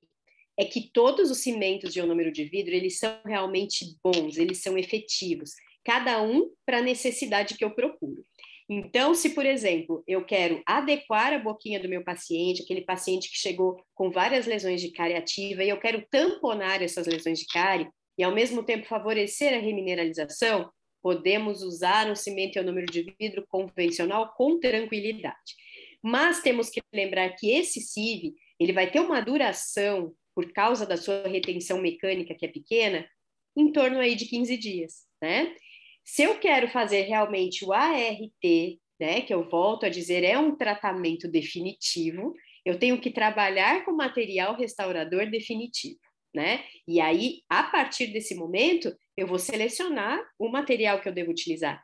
é 0.58 0.64
que 0.64 0.90
todos 0.90 1.30
os 1.30 1.38
cimentos 1.38 1.92
de 1.92 1.98
ionômero 1.98 2.32
de 2.32 2.44
vidro, 2.44 2.74
eles 2.74 2.98
são 2.98 3.20
realmente 3.26 3.94
bons, 4.02 4.38
eles 4.38 4.62
são 4.62 4.78
efetivos, 4.78 5.50
cada 5.84 6.22
um 6.22 6.50
para 6.64 6.78
a 6.78 6.82
necessidade 6.82 7.58
que 7.58 7.64
eu 7.64 7.74
procuro. 7.74 8.24
Então, 8.68 9.14
se, 9.14 9.30
por 9.30 9.44
exemplo, 9.44 10.02
eu 10.08 10.24
quero 10.24 10.62
adequar 10.66 11.32
a 11.32 11.38
boquinha 11.38 11.78
do 11.78 11.88
meu 11.88 12.02
paciente, 12.02 12.62
aquele 12.62 12.80
paciente 12.80 13.30
que 13.30 13.36
chegou 13.36 13.80
com 13.94 14.10
várias 14.10 14.46
lesões 14.46 14.80
de 14.80 14.90
cárie 14.90 15.14
ativa, 15.14 15.62
e 15.62 15.68
eu 15.68 15.78
quero 15.78 16.04
tamponar 16.10 16.82
essas 16.82 17.06
lesões 17.06 17.38
de 17.38 17.46
cárie, 17.46 17.88
e 18.18 18.24
ao 18.24 18.34
mesmo 18.34 18.64
tempo 18.64 18.88
favorecer 18.88 19.52
a 19.52 19.60
remineralização, 19.60 20.70
podemos 21.06 21.62
usar 21.62 22.10
um 22.10 22.16
cimento 22.16 22.60
número 22.64 22.86
de 22.86 23.14
vidro 23.16 23.46
convencional 23.46 24.34
com 24.36 24.58
tranquilidade. 24.58 25.54
Mas 26.02 26.42
temos 26.42 26.68
que 26.68 26.82
lembrar 26.92 27.30
que 27.36 27.48
esse 27.48 27.80
CIV, 27.80 28.34
ele 28.58 28.72
vai 28.72 28.90
ter 28.90 28.98
uma 28.98 29.20
duração, 29.20 30.12
por 30.34 30.52
causa 30.52 30.84
da 30.84 30.96
sua 30.96 31.28
retenção 31.28 31.80
mecânica, 31.80 32.34
que 32.34 32.44
é 32.44 32.48
pequena, 32.48 33.08
em 33.56 33.70
torno 33.70 34.00
aí 34.00 34.16
de 34.16 34.26
15 34.26 34.56
dias, 34.56 35.04
né? 35.22 35.54
Se 36.04 36.24
eu 36.24 36.40
quero 36.40 36.66
fazer 36.66 37.02
realmente 37.02 37.64
o 37.64 37.72
ART, 37.72 38.80
né, 38.98 39.20
que 39.20 39.32
eu 39.32 39.48
volto 39.48 39.86
a 39.86 39.88
dizer, 39.88 40.24
é 40.24 40.36
um 40.36 40.56
tratamento 40.56 41.28
definitivo, 41.28 42.34
eu 42.64 42.80
tenho 42.80 43.00
que 43.00 43.12
trabalhar 43.12 43.84
com 43.84 43.92
material 43.92 44.56
restaurador 44.56 45.30
definitivo 45.30 46.00
né? 46.36 46.62
E 46.86 47.00
aí, 47.00 47.40
a 47.48 47.62
partir 47.62 48.08
desse 48.08 48.34
momento, 48.34 48.94
eu 49.16 49.26
vou 49.26 49.38
selecionar 49.38 50.22
o 50.38 50.48
material 50.48 51.00
que 51.00 51.08
eu 51.08 51.12
devo 51.12 51.30
utilizar. 51.30 51.82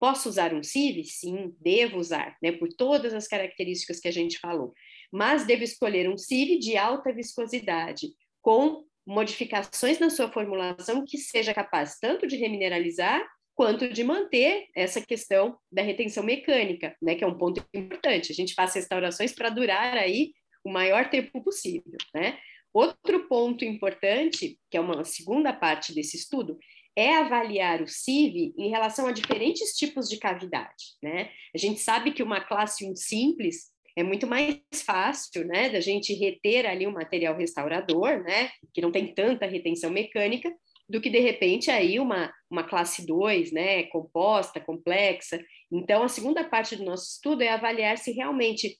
Posso 0.00 0.28
usar 0.28 0.52
um 0.52 0.62
CIV? 0.62 1.04
Sim, 1.04 1.54
devo 1.60 1.98
usar, 1.98 2.36
né? 2.42 2.50
Por 2.52 2.68
todas 2.68 3.14
as 3.14 3.28
características 3.28 4.00
que 4.00 4.08
a 4.08 4.12
gente 4.12 4.38
falou. 4.40 4.72
Mas 5.12 5.46
devo 5.46 5.62
escolher 5.62 6.08
um 6.08 6.18
CIV 6.18 6.58
de 6.58 6.76
alta 6.76 7.12
viscosidade, 7.12 8.08
com 8.40 8.84
modificações 9.06 9.98
na 9.98 10.10
sua 10.10 10.30
formulação 10.30 11.04
que 11.06 11.18
seja 11.18 11.54
capaz 11.54 11.98
tanto 12.00 12.26
de 12.26 12.36
remineralizar 12.36 13.24
quanto 13.54 13.88
de 13.88 14.02
manter 14.02 14.66
essa 14.74 15.00
questão 15.00 15.56
da 15.70 15.82
retenção 15.82 16.24
mecânica, 16.24 16.96
né, 17.00 17.14
que 17.14 17.22
é 17.22 17.26
um 17.26 17.36
ponto 17.36 17.64
importante. 17.74 18.32
A 18.32 18.34
gente 18.34 18.54
faz 18.54 18.74
restaurações 18.74 19.32
para 19.32 19.50
durar 19.50 19.96
aí 19.96 20.32
o 20.64 20.70
maior 20.70 21.10
tempo 21.10 21.42
possível, 21.42 21.96
né? 22.14 22.38
Outro 22.72 23.28
ponto 23.28 23.64
importante, 23.64 24.58
que 24.70 24.76
é 24.76 24.80
uma 24.80 25.04
segunda 25.04 25.52
parte 25.52 25.94
desse 25.94 26.16
estudo, 26.16 26.58
é 26.96 27.14
avaliar 27.16 27.82
o 27.82 27.88
CIV 27.88 28.54
em 28.56 28.68
relação 28.68 29.06
a 29.06 29.12
diferentes 29.12 29.72
tipos 29.76 30.08
de 30.08 30.18
cavidade, 30.18 30.96
né? 31.02 31.30
A 31.54 31.58
gente 31.58 31.80
sabe 31.80 32.12
que 32.12 32.22
uma 32.22 32.40
classe 32.40 32.84
1 32.84 32.94
simples 32.96 33.72
é 33.96 34.02
muito 34.02 34.26
mais 34.26 34.58
fácil, 34.84 35.46
né, 35.46 35.68
da 35.68 35.80
gente 35.80 36.14
reter 36.14 36.66
ali 36.66 36.86
um 36.86 36.92
material 36.92 37.36
restaurador, 37.36 38.22
né, 38.22 38.50
que 38.72 38.80
não 38.80 38.90
tem 38.90 39.14
tanta 39.14 39.46
retenção 39.46 39.90
mecânica, 39.90 40.50
do 40.88 41.00
que 41.00 41.10
de 41.10 41.20
repente 41.20 41.70
aí 41.70 41.98
uma, 42.00 42.32
uma 42.50 42.64
classe 42.64 43.06
2, 43.06 43.52
né, 43.52 43.84
composta, 43.84 44.60
complexa. 44.60 45.42
Então, 45.70 46.02
a 46.02 46.08
segunda 46.08 46.44
parte 46.44 46.76
do 46.76 46.84
nosso 46.84 47.14
estudo 47.14 47.42
é 47.42 47.48
avaliar 47.48 47.98
se 47.98 48.12
realmente 48.12 48.78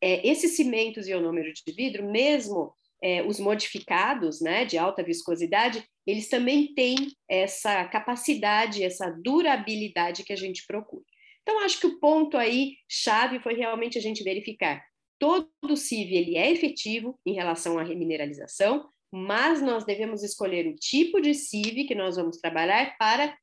é, 0.00 0.26
esses 0.26 0.56
cimentos 0.56 1.08
ionômero 1.08 1.52
de 1.52 1.72
vidro, 1.72 2.10
mesmo 2.10 2.72
é, 3.02 3.22
os 3.22 3.40
modificados, 3.40 4.40
né, 4.40 4.64
de 4.64 4.76
alta 4.76 5.02
viscosidade, 5.02 5.82
eles 6.06 6.28
também 6.28 6.74
têm 6.74 6.96
essa 7.28 7.84
capacidade, 7.86 8.84
essa 8.84 9.10
durabilidade 9.10 10.24
que 10.24 10.32
a 10.32 10.36
gente 10.36 10.66
procura. 10.66 11.04
Então, 11.42 11.60
acho 11.64 11.80
que 11.80 11.86
o 11.86 11.98
ponto 11.98 12.36
aí 12.36 12.76
chave 12.88 13.40
foi 13.40 13.54
realmente 13.54 13.98
a 13.98 14.00
gente 14.00 14.22
verificar 14.22 14.84
todo 15.20 15.76
CIV 15.76 16.16
ele 16.16 16.36
é 16.36 16.50
efetivo 16.50 17.20
em 17.24 17.34
relação 17.34 17.78
à 17.78 17.82
remineralização, 17.82 18.88
mas 19.12 19.60
nós 19.60 19.84
devemos 19.84 20.22
escolher 20.22 20.66
o 20.66 20.74
tipo 20.74 21.20
de 21.20 21.34
CIV 21.34 21.84
que 21.84 21.94
nós 21.94 22.16
vamos 22.16 22.38
trabalhar 22.38 22.96
para 22.98 23.36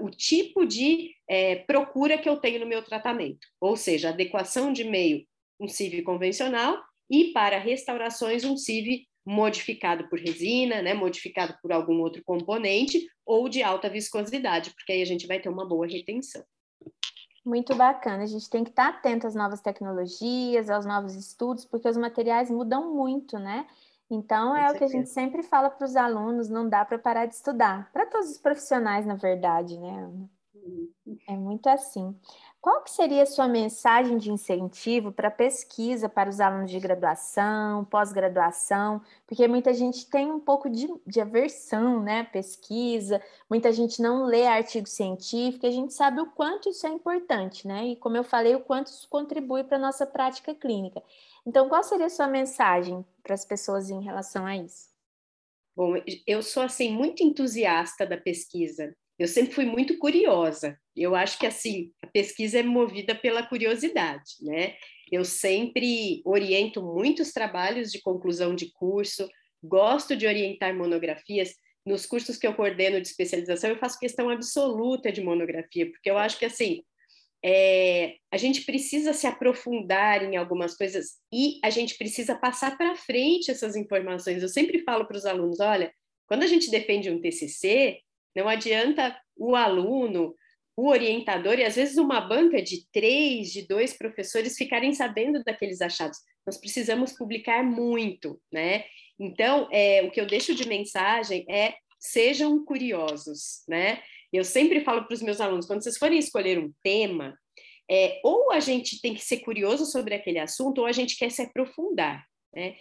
o 0.00 0.10
tipo 0.10 0.66
de 0.66 1.14
é, 1.28 1.56
procura 1.56 2.18
que 2.18 2.28
eu 2.28 2.38
tenho 2.38 2.60
no 2.60 2.66
meu 2.66 2.82
tratamento, 2.82 3.46
ou 3.60 3.76
seja, 3.76 4.08
adequação 4.08 4.72
de 4.72 4.84
meio 4.84 5.24
um 5.60 5.68
CIV 5.68 6.02
convencional 6.02 6.82
e 7.10 7.32
para 7.32 7.58
restaurações 7.58 8.44
um 8.44 8.56
CIV 8.56 9.06
modificado 9.26 10.08
por 10.08 10.18
resina, 10.18 10.80
né, 10.80 10.94
modificado 10.94 11.56
por 11.60 11.72
algum 11.72 12.00
outro 12.00 12.22
componente 12.24 13.06
ou 13.26 13.48
de 13.48 13.62
alta 13.62 13.88
viscosidade, 13.88 14.70
porque 14.70 14.92
aí 14.92 15.02
a 15.02 15.06
gente 15.06 15.26
vai 15.26 15.40
ter 15.40 15.48
uma 15.48 15.66
boa 15.66 15.86
retenção. 15.86 16.42
Muito 17.44 17.74
bacana, 17.74 18.22
a 18.22 18.26
gente 18.26 18.48
tem 18.48 18.62
que 18.62 18.70
estar 18.70 18.88
atento 18.88 19.26
às 19.26 19.34
novas 19.34 19.60
tecnologias, 19.60 20.70
aos 20.70 20.86
novos 20.86 21.14
estudos, 21.14 21.64
porque 21.64 21.88
os 21.88 21.96
materiais 21.96 22.50
mudam 22.50 22.94
muito, 22.94 23.38
né? 23.38 23.66
Então, 24.10 24.56
é 24.56 24.70
o 24.70 24.74
que 24.74 24.84
a 24.84 24.88
gente 24.88 25.08
sempre 25.08 25.42
fala 25.42 25.70
para 25.70 25.84
os 25.84 25.96
alunos, 25.96 26.48
não 26.48 26.68
dá 26.68 26.84
para 26.84 26.98
parar 26.98 27.26
de 27.26 27.34
estudar, 27.34 27.90
para 27.92 28.06
todos 28.06 28.30
os 28.30 28.38
profissionais, 28.38 29.06
na 29.06 29.14
verdade, 29.14 29.78
né, 29.78 29.88
Ana? 29.88 30.30
Uhum. 30.54 30.90
É 31.28 31.36
muito 31.36 31.68
assim. 31.68 32.14
Qual 32.60 32.82
que 32.82 32.90
seria 32.90 33.22
a 33.22 33.26
sua 33.26 33.48
mensagem 33.48 34.18
de 34.18 34.30
incentivo 34.30 35.10
para 35.10 35.30
pesquisa 35.30 36.10
para 36.10 36.28
os 36.28 36.40
alunos 36.40 36.70
de 36.70 36.78
graduação, 36.78 37.86
pós-graduação? 37.86 39.00
Porque 39.26 39.48
muita 39.48 39.72
gente 39.72 40.04
tem 40.10 40.30
um 40.30 40.38
pouco 40.38 40.68
de, 40.68 40.86
de 41.06 41.22
aversão, 41.22 42.02
né? 42.02 42.24
Pesquisa, 42.24 43.22
muita 43.48 43.72
gente 43.72 44.02
não 44.02 44.26
lê 44.26 44.46
artigo 44.46 44.86
científico, 44.86 45.66
a 45.66 45.70
gente 45.70 45.94
sabe 45.94 46.20
o 46.20 46.26
quanto 46.26 46.68
isso 46.68 46.86
é 46.86 46.90
importante, 46.90 47.66
né? 47.66 47.86
E 47.86 47.96
como 47.96 48.18
eu 48.18 48.24
falei, 48.24 48.54
o 48.54 48.60
quanto 48.60 48.88
isso 48.88 49.08
contribui 49.08 49.64
para 49.64 49.78
a 49.78 49.80
nossa 49.80 50.06
prática 50.06 50.54
clínica. 50.54 51.02
Então, 51.46 51.66
qual 51.66 51.82
seria 51.82 52.06
a 52.06 52.10
sua 52.10 52.26
mensagem 52.26 53.02
para 53.22 53.32
as 53.32 53.44
pessoas 53.44 53.88
em 53.88 54.02
relação 54.02 54.44
a 54.44 54.54
isso? 54.54 54.90
Bom, 55.74 55.94
eu 56.26 56.42
sou 56.42 56.62
assim 56.62 56.94
muito 56.94 57.22
entusiasta 57.22 58.04
da 58.04 58.18
pesquisa 58.18 58.94
eu 59.20 59.28
sempre 59.28 59.54
fui 59.54 59.66
muito 59.66 59.98
curiosa. 59.98 60.80
Eu 60.96 61.14
acho 61.14 61.38
que 61.38 61.46
assim, 61.46 61.92
a 62.02 62.06
pesquisa 62.06 62.58
é 62.58 62.62
movida 62.62 63.14
pela 63.14 63.46
curiosidade, 63.46 64.36
né? 64.40 64.76
Eu 65.12 65.26
sempre 65.26 66.22
oriento 66.24 66.82
muitos 66.82 67.30
trabalhos 67.30 67.92
de 67.92 68.00
conclusão 68.00 68.54
de 68.54 68.72
curso, 68.72 69.28
gosto 69.62 70.16
de 70.16 70.26
orientar 70.26 70.74
monografias. 70.74 71.54
Nos 71.84 72.06
cursos 72.06 72.38
que 72.38 72.46
eu 72.46 72.54
coordeno 72.54 72.98
de 72.98 73.08
especialização, 73.08 73.68
eu 73.68 73.76
faço 73.76 73.98
questão 73.98 74.30
absoluta 74.30 75.12
de 75.12 75.20
monografia, 75.20 75.90
porque 75.90 76.10
eu 76.10 76.16
acho 76.16 76.38
que 76.38 76.46
assim, 76.46 76.82
é, 77.44 78.16
a 78.32 78.38
gente 78.38 78.62
precisa 78.62 79.12
se 79.12 79.26
aprofundar 79.26 80.24
em 80.24 80.38
algumas 80.38 80.74
coisas 80.74 81.18
e 81.30 81.58
a 81.62 81.68
gente 81.68 81.98
precisa 81.98 82.34
passar 82.34 82.78
para 82.78 82.96
frente 82.96 83.50
essas 83.50 83.76
informações. 83.76 84.42
Eu 84.42 84.48
sempre 84.48 84.82
falo 84.82 85.04
para 85.04 85.18
os 85.18 85.26
alunos: 85.26 85.60
olha, 85.60 85.92
quando 86.26 86.42
a 86.42 86.46
gente 86.46 86.70
defende 86.70 87.10
um 87.10 87.20
TCC, 87.20 88.00
não 88.34 88.48
adianta 88.48 89.16
o 89.36 89.56
aluno, 89.56 90.34
o 90.76 90.88
orientador 90.88 91.58
e 91.58 91.64
às 91.64 91.76
vezes 91.76 91.96
uma 91.96 92.20
banca 92.20 92.62
de 92.62 92.86
três, 92.92 93.52
de 93.52 93.66
dois 93.66 93.92
professores 93.92 94.56
ficarem 94.56 94.92
sabendo 94.92 95.42
daqueles 95.44 95.80
achados. 95.80 96.18
Nós 96.46 96.58
precisamos 96.58 97.12
publicar 97.12 97.62
muito, 97.62 98.40
né? 98.52 98.84
Então, 99.18 99.68
é, 99.70 100.02
o 100.02 100.10
que 100.10 100.20
eu 100.20 100.26
deixo 100.26 100.54
de 100.54 100.66
mensagem 100.66 101.44
é 101.50 101.74
sejam 101.98 102.64
curiosos, 102.64 103.62
né? 103.68 104.02
Eu 104.32 104.44
sempre 104.44 104.80
falo 104.80 105.04
para 105.04 105.14
os 105.14 105.22
meus 105.22 105.40
alunos, 105.40 105.66
quando 105.66 105.82
vocês 105.82 105.98
forem 105.98 106.18
escolher 106.18 106.58
um 106.58 106.72
tema, 106.82 107.36
é, 107.90 108.20
ou 108.24 108.50
a 108.52 108.60
gente 108.60 109.00
tem 109.02 109.14
que 109.14 109.24
ser 109.24 109.40
curioso 109.40 109.84
sobre 109.84 110.14
aquele 110.14 110.38
assunto, 110.38 110.78
ou 110.78 110.86
a 110.86 110.92
gente 110.92 111.18
quer 111.18 111.30
se 111.30 111.42
aprofundar, 111.42 112.24
né? 112.54 112.76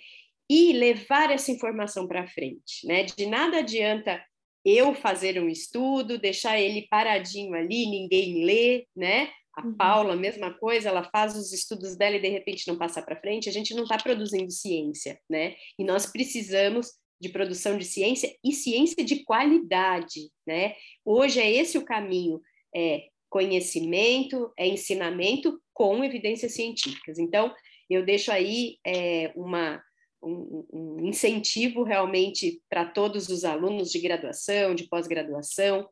E 0.49 0.71
levar 0.73 1.31
essa 1.31 1.51
informação 1.51 2.07
para 2.07 2.27
frente, 2.27 2.85
né? 2.85 3.03
De 3.03 3.25
nada 3.25 3.57
adianta 3.57 4.23
eu 4.65 4.93
fazer 4.93 5.41
um 5.41 5.49
estudo, 5.49 6.17
deixar 6.17 6.59
ele 6.59 6.87
paradinho 6.89 7.53
ali, 7.53 7.85
ninguém 7.85 8.43
lê, 8.45 8.87
né? 8.95 9.29
A 9.55 9.65
uhum. 9.65 9.73
Paula, 9.73 10.15
mesma 10.15 10.53
coisa, 10.53 10.89
ela 10.89 11.03
faz 11.03 11.35
os 11.35 11.51
estudos 11.51 11.95
dela 11.95 12.15
e 12.15 12.21
de 12.21 12.29
repente 12.29 12.67
não 12.67 12.77
passa 12.77 13.01
para 13.01 13.19
frente, 13.19 13.49
a 13.49 13.51
gente 13.51 13.73
não 13.73 13.83
está 13.83 13.97
produzindo 13.97 14.51
ciência, 14.51 15.19
né? 15.29 15.55
E 15.77 15.83
nós 15.83 16.05
precisamos 16.05 16.87
de 17.21 17.29
produção 17.29 17.77
de 17.77 17.85
ciência 17.85 18.33
e 18.43 18.53
ciência 18.53 19.03
de 19.03 19.23
qualidade, 19.23 20.29
né? 20.47 20.75
Hoje 21.03 21.39
é 21.39 21.51
esse 21.51 21.77
o 21.77 21.85
caminho, 21.85 22.41
é 22.73 23.07
conhecimento, 23.29 24.51
é 24.57 24.67
ensinamento 24.67 25.59
com 25.73 26.03
evidências 26.03 26.53
científicas. 26.53 27.19
Então, 27.19 27.53
eu 27.89 28.05
deixo 28.05 28.31
aí 28.31 28.77
é, 28.85 29.31
uma, 29.35 29.81
um, 30.21 30.65
um 30.71 31.05
incentivo 31.05 31.83
realmente 31.83 32.61
para 32.69 32.85
todos 32.85 33.29
os 33.29 33.43
alunos 33.43 33.91
de 33.91 33.99
graduação, 33.99 34.75
de 34.75 34.87
pós-graduação, 34.87 35.87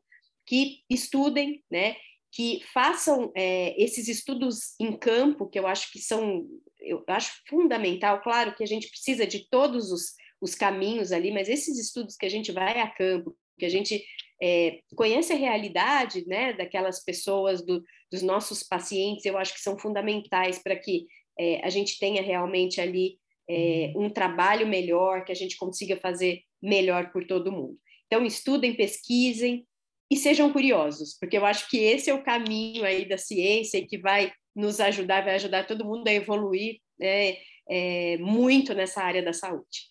que 0.46 0.82
estudem, 0.88 1.62
né, 1.70 1.96
que 2.30 2.62
façam 2.72 3.32
é, 3.34 3.74
esses 3.82 4.08
estudos 4.08 4.74
em 4.80 4.96
campo, 4.96 5.48
que 5.48 5.58
eu 5.58 5.66
acho 5.66 5.90
que 5.92 5.98
são, 5.98 6.46
eu 6.80 7.02
acho 7.06 7.42
fundamental, 7.48 8.20
claro 8.22 8.54
que 8.54 8.62
a 8.62 8.66
gente 8.66 8.88
precisa 8.88 9.26
de 9.26 9.48
todos 9.48 9.90
os, 9.90 10.14
os 10.40 10.54
caminhos 10.54 11.12
ali, 11.12 11.32
mas 11.32 11.48
esses 11.48 11.78
estudos 11.78 12.16
que 12.16 12.26
a 12.26 12.30
gente 12.30 12.52
vai 12.52 12.80
a 12.80 12.88
campo, 12.88 13.36
que 13.58 13.64
a 13.64 13.68
gente 13.68 14.04
é, 14.40 14.80
conhece 14.94 15.32
a 15.32 15.36
realidade 15.36 16.26
né, 16.26 16.52
daquelas 16.52 17.02
pessoas, 17.02 17.64
do, 17.64 17.82
dos 18.10 18.22
nossos 18.22 18.62
pacientes, 18.62 19.24
eu 19.24 19.36
acho 19.36 19.54
que 19.54 19.60
são 19.60 19.78
fundamentais 19.78 20.58
para 20.62 20.76
que 20.76 21.06
é, 21.38 21.64
a 21.64 21.70
gente 21.70 21.98
tenha 21.98 22.22
realmente 22.22 22.80
ali 22.80 23.18
é, 23.48 23.92
um 23.96 24.10
trabalho 24.10 24.66
melhor, 24.66 25.24
que 25.24 25.32
a 25.32 25.34
gente 25.34 25.56
consiga 25.56 25.96
fazer 25.96 26.42
melhor 26.62 27.10
por 27.12 27.26
todo 27.26 27.52
mundo. 27.52 27.78
Então, 28.06 28.24
estudem, 28.24 28.74
pesquisem 28.74 29.66
e 30.10 30.16
sejam 30.16 30.52
curiosos, 30.52 31.16
porque 31.18 31.36
eu 31.36 31.44
acho 31.44 31.68
que 31.68 31.78
esse 31.78 32.10
é 32.10 32.14
o 32.14 32.22
caminho 32.22 32.84
aí 32.84 33.06
da 33.06 33.18
ciência 33.18 33.86
que 33.86 33.98
vai 33.98 34.32
nos 34.54 34.80
ajudar, 34.80 35.24
vai 35.24 35.34
ajudar 35.34 35.66
todo 35.66 35.84
mundo 35.84 36.08
a 36.08 36.12
evoluir 36.12 36.80
né, 36.98 37.36
é, 37.68 38.16
muito 38.18 38.74
nessa 38.74 39.02
área 39.02 39.22
da 39.22 39.32
saúde. 39.32 39.88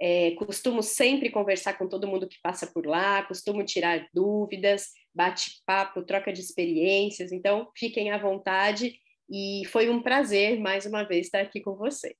É, 0.00 0.30
costumo 0.32 0.82
sempre 0.82 1.30
conversar 1.30 1.74
com 1.74 1.86
todo 1.86 2.08
mundo 2.08 2.26
que 2.26 2.40
passa 2.42 2.66
por 2.66 2.86
lá, 2.86 3.22
costumo 3.24 3.62
tirar 3.62 4.08
dúvidas, 4.14 4.86
bate-papo, 5.14 6.02
troca 6.02 6.32
de 6.32 6.40
experiências, 6.40 7.32
então 7.32 7.70
fiquem 7.76 8.10
à 8.10 8.16
vontade 8.16 8.98
e 9.30 9.62
foi 9.66 9.90
um 9.90 10.02
prazer 10.02 10.58
mais 10.58 10.86
uma 10.86 11.04
vez 11.04 11.26
estar 11.26 11.40
aqui 11.40 11.60
com 11.60 11.76
você. 11.76 12.16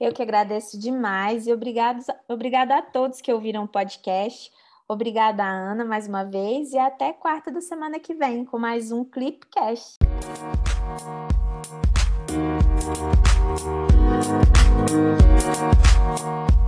Eu 0.00 0.12
que 0.12 0.22
agradeço 0.22 0.78
demais 0.78 1.48
e 1.48 1.52
obrigado, 1.52 2.00
obrigada 2.28 2.76
a 2.76 2.82
todos 2.82 3.20
que 3.20 3.32
ouviram 3.32 3.64
o 3.64 3.68
podcast. 3.68 4.48
Obrigada, 4.90 5.44
Ana, 5.44 5.84
mais 5.84 6.08
uma 6.08 6.24
vez, 6.24 6.72
e 6.72 6.78
até 6.78 7.12
quarta 7.12 7.50
da 7.50 7.60
semana 7.60 8.00
que 8.00 8.14
vem 8.14 8.42
com 8.42 8.58
mais 8.58 8.90
um 8.90 9.04
Clipcast. 9.04 9.98
Música 14.88 16.67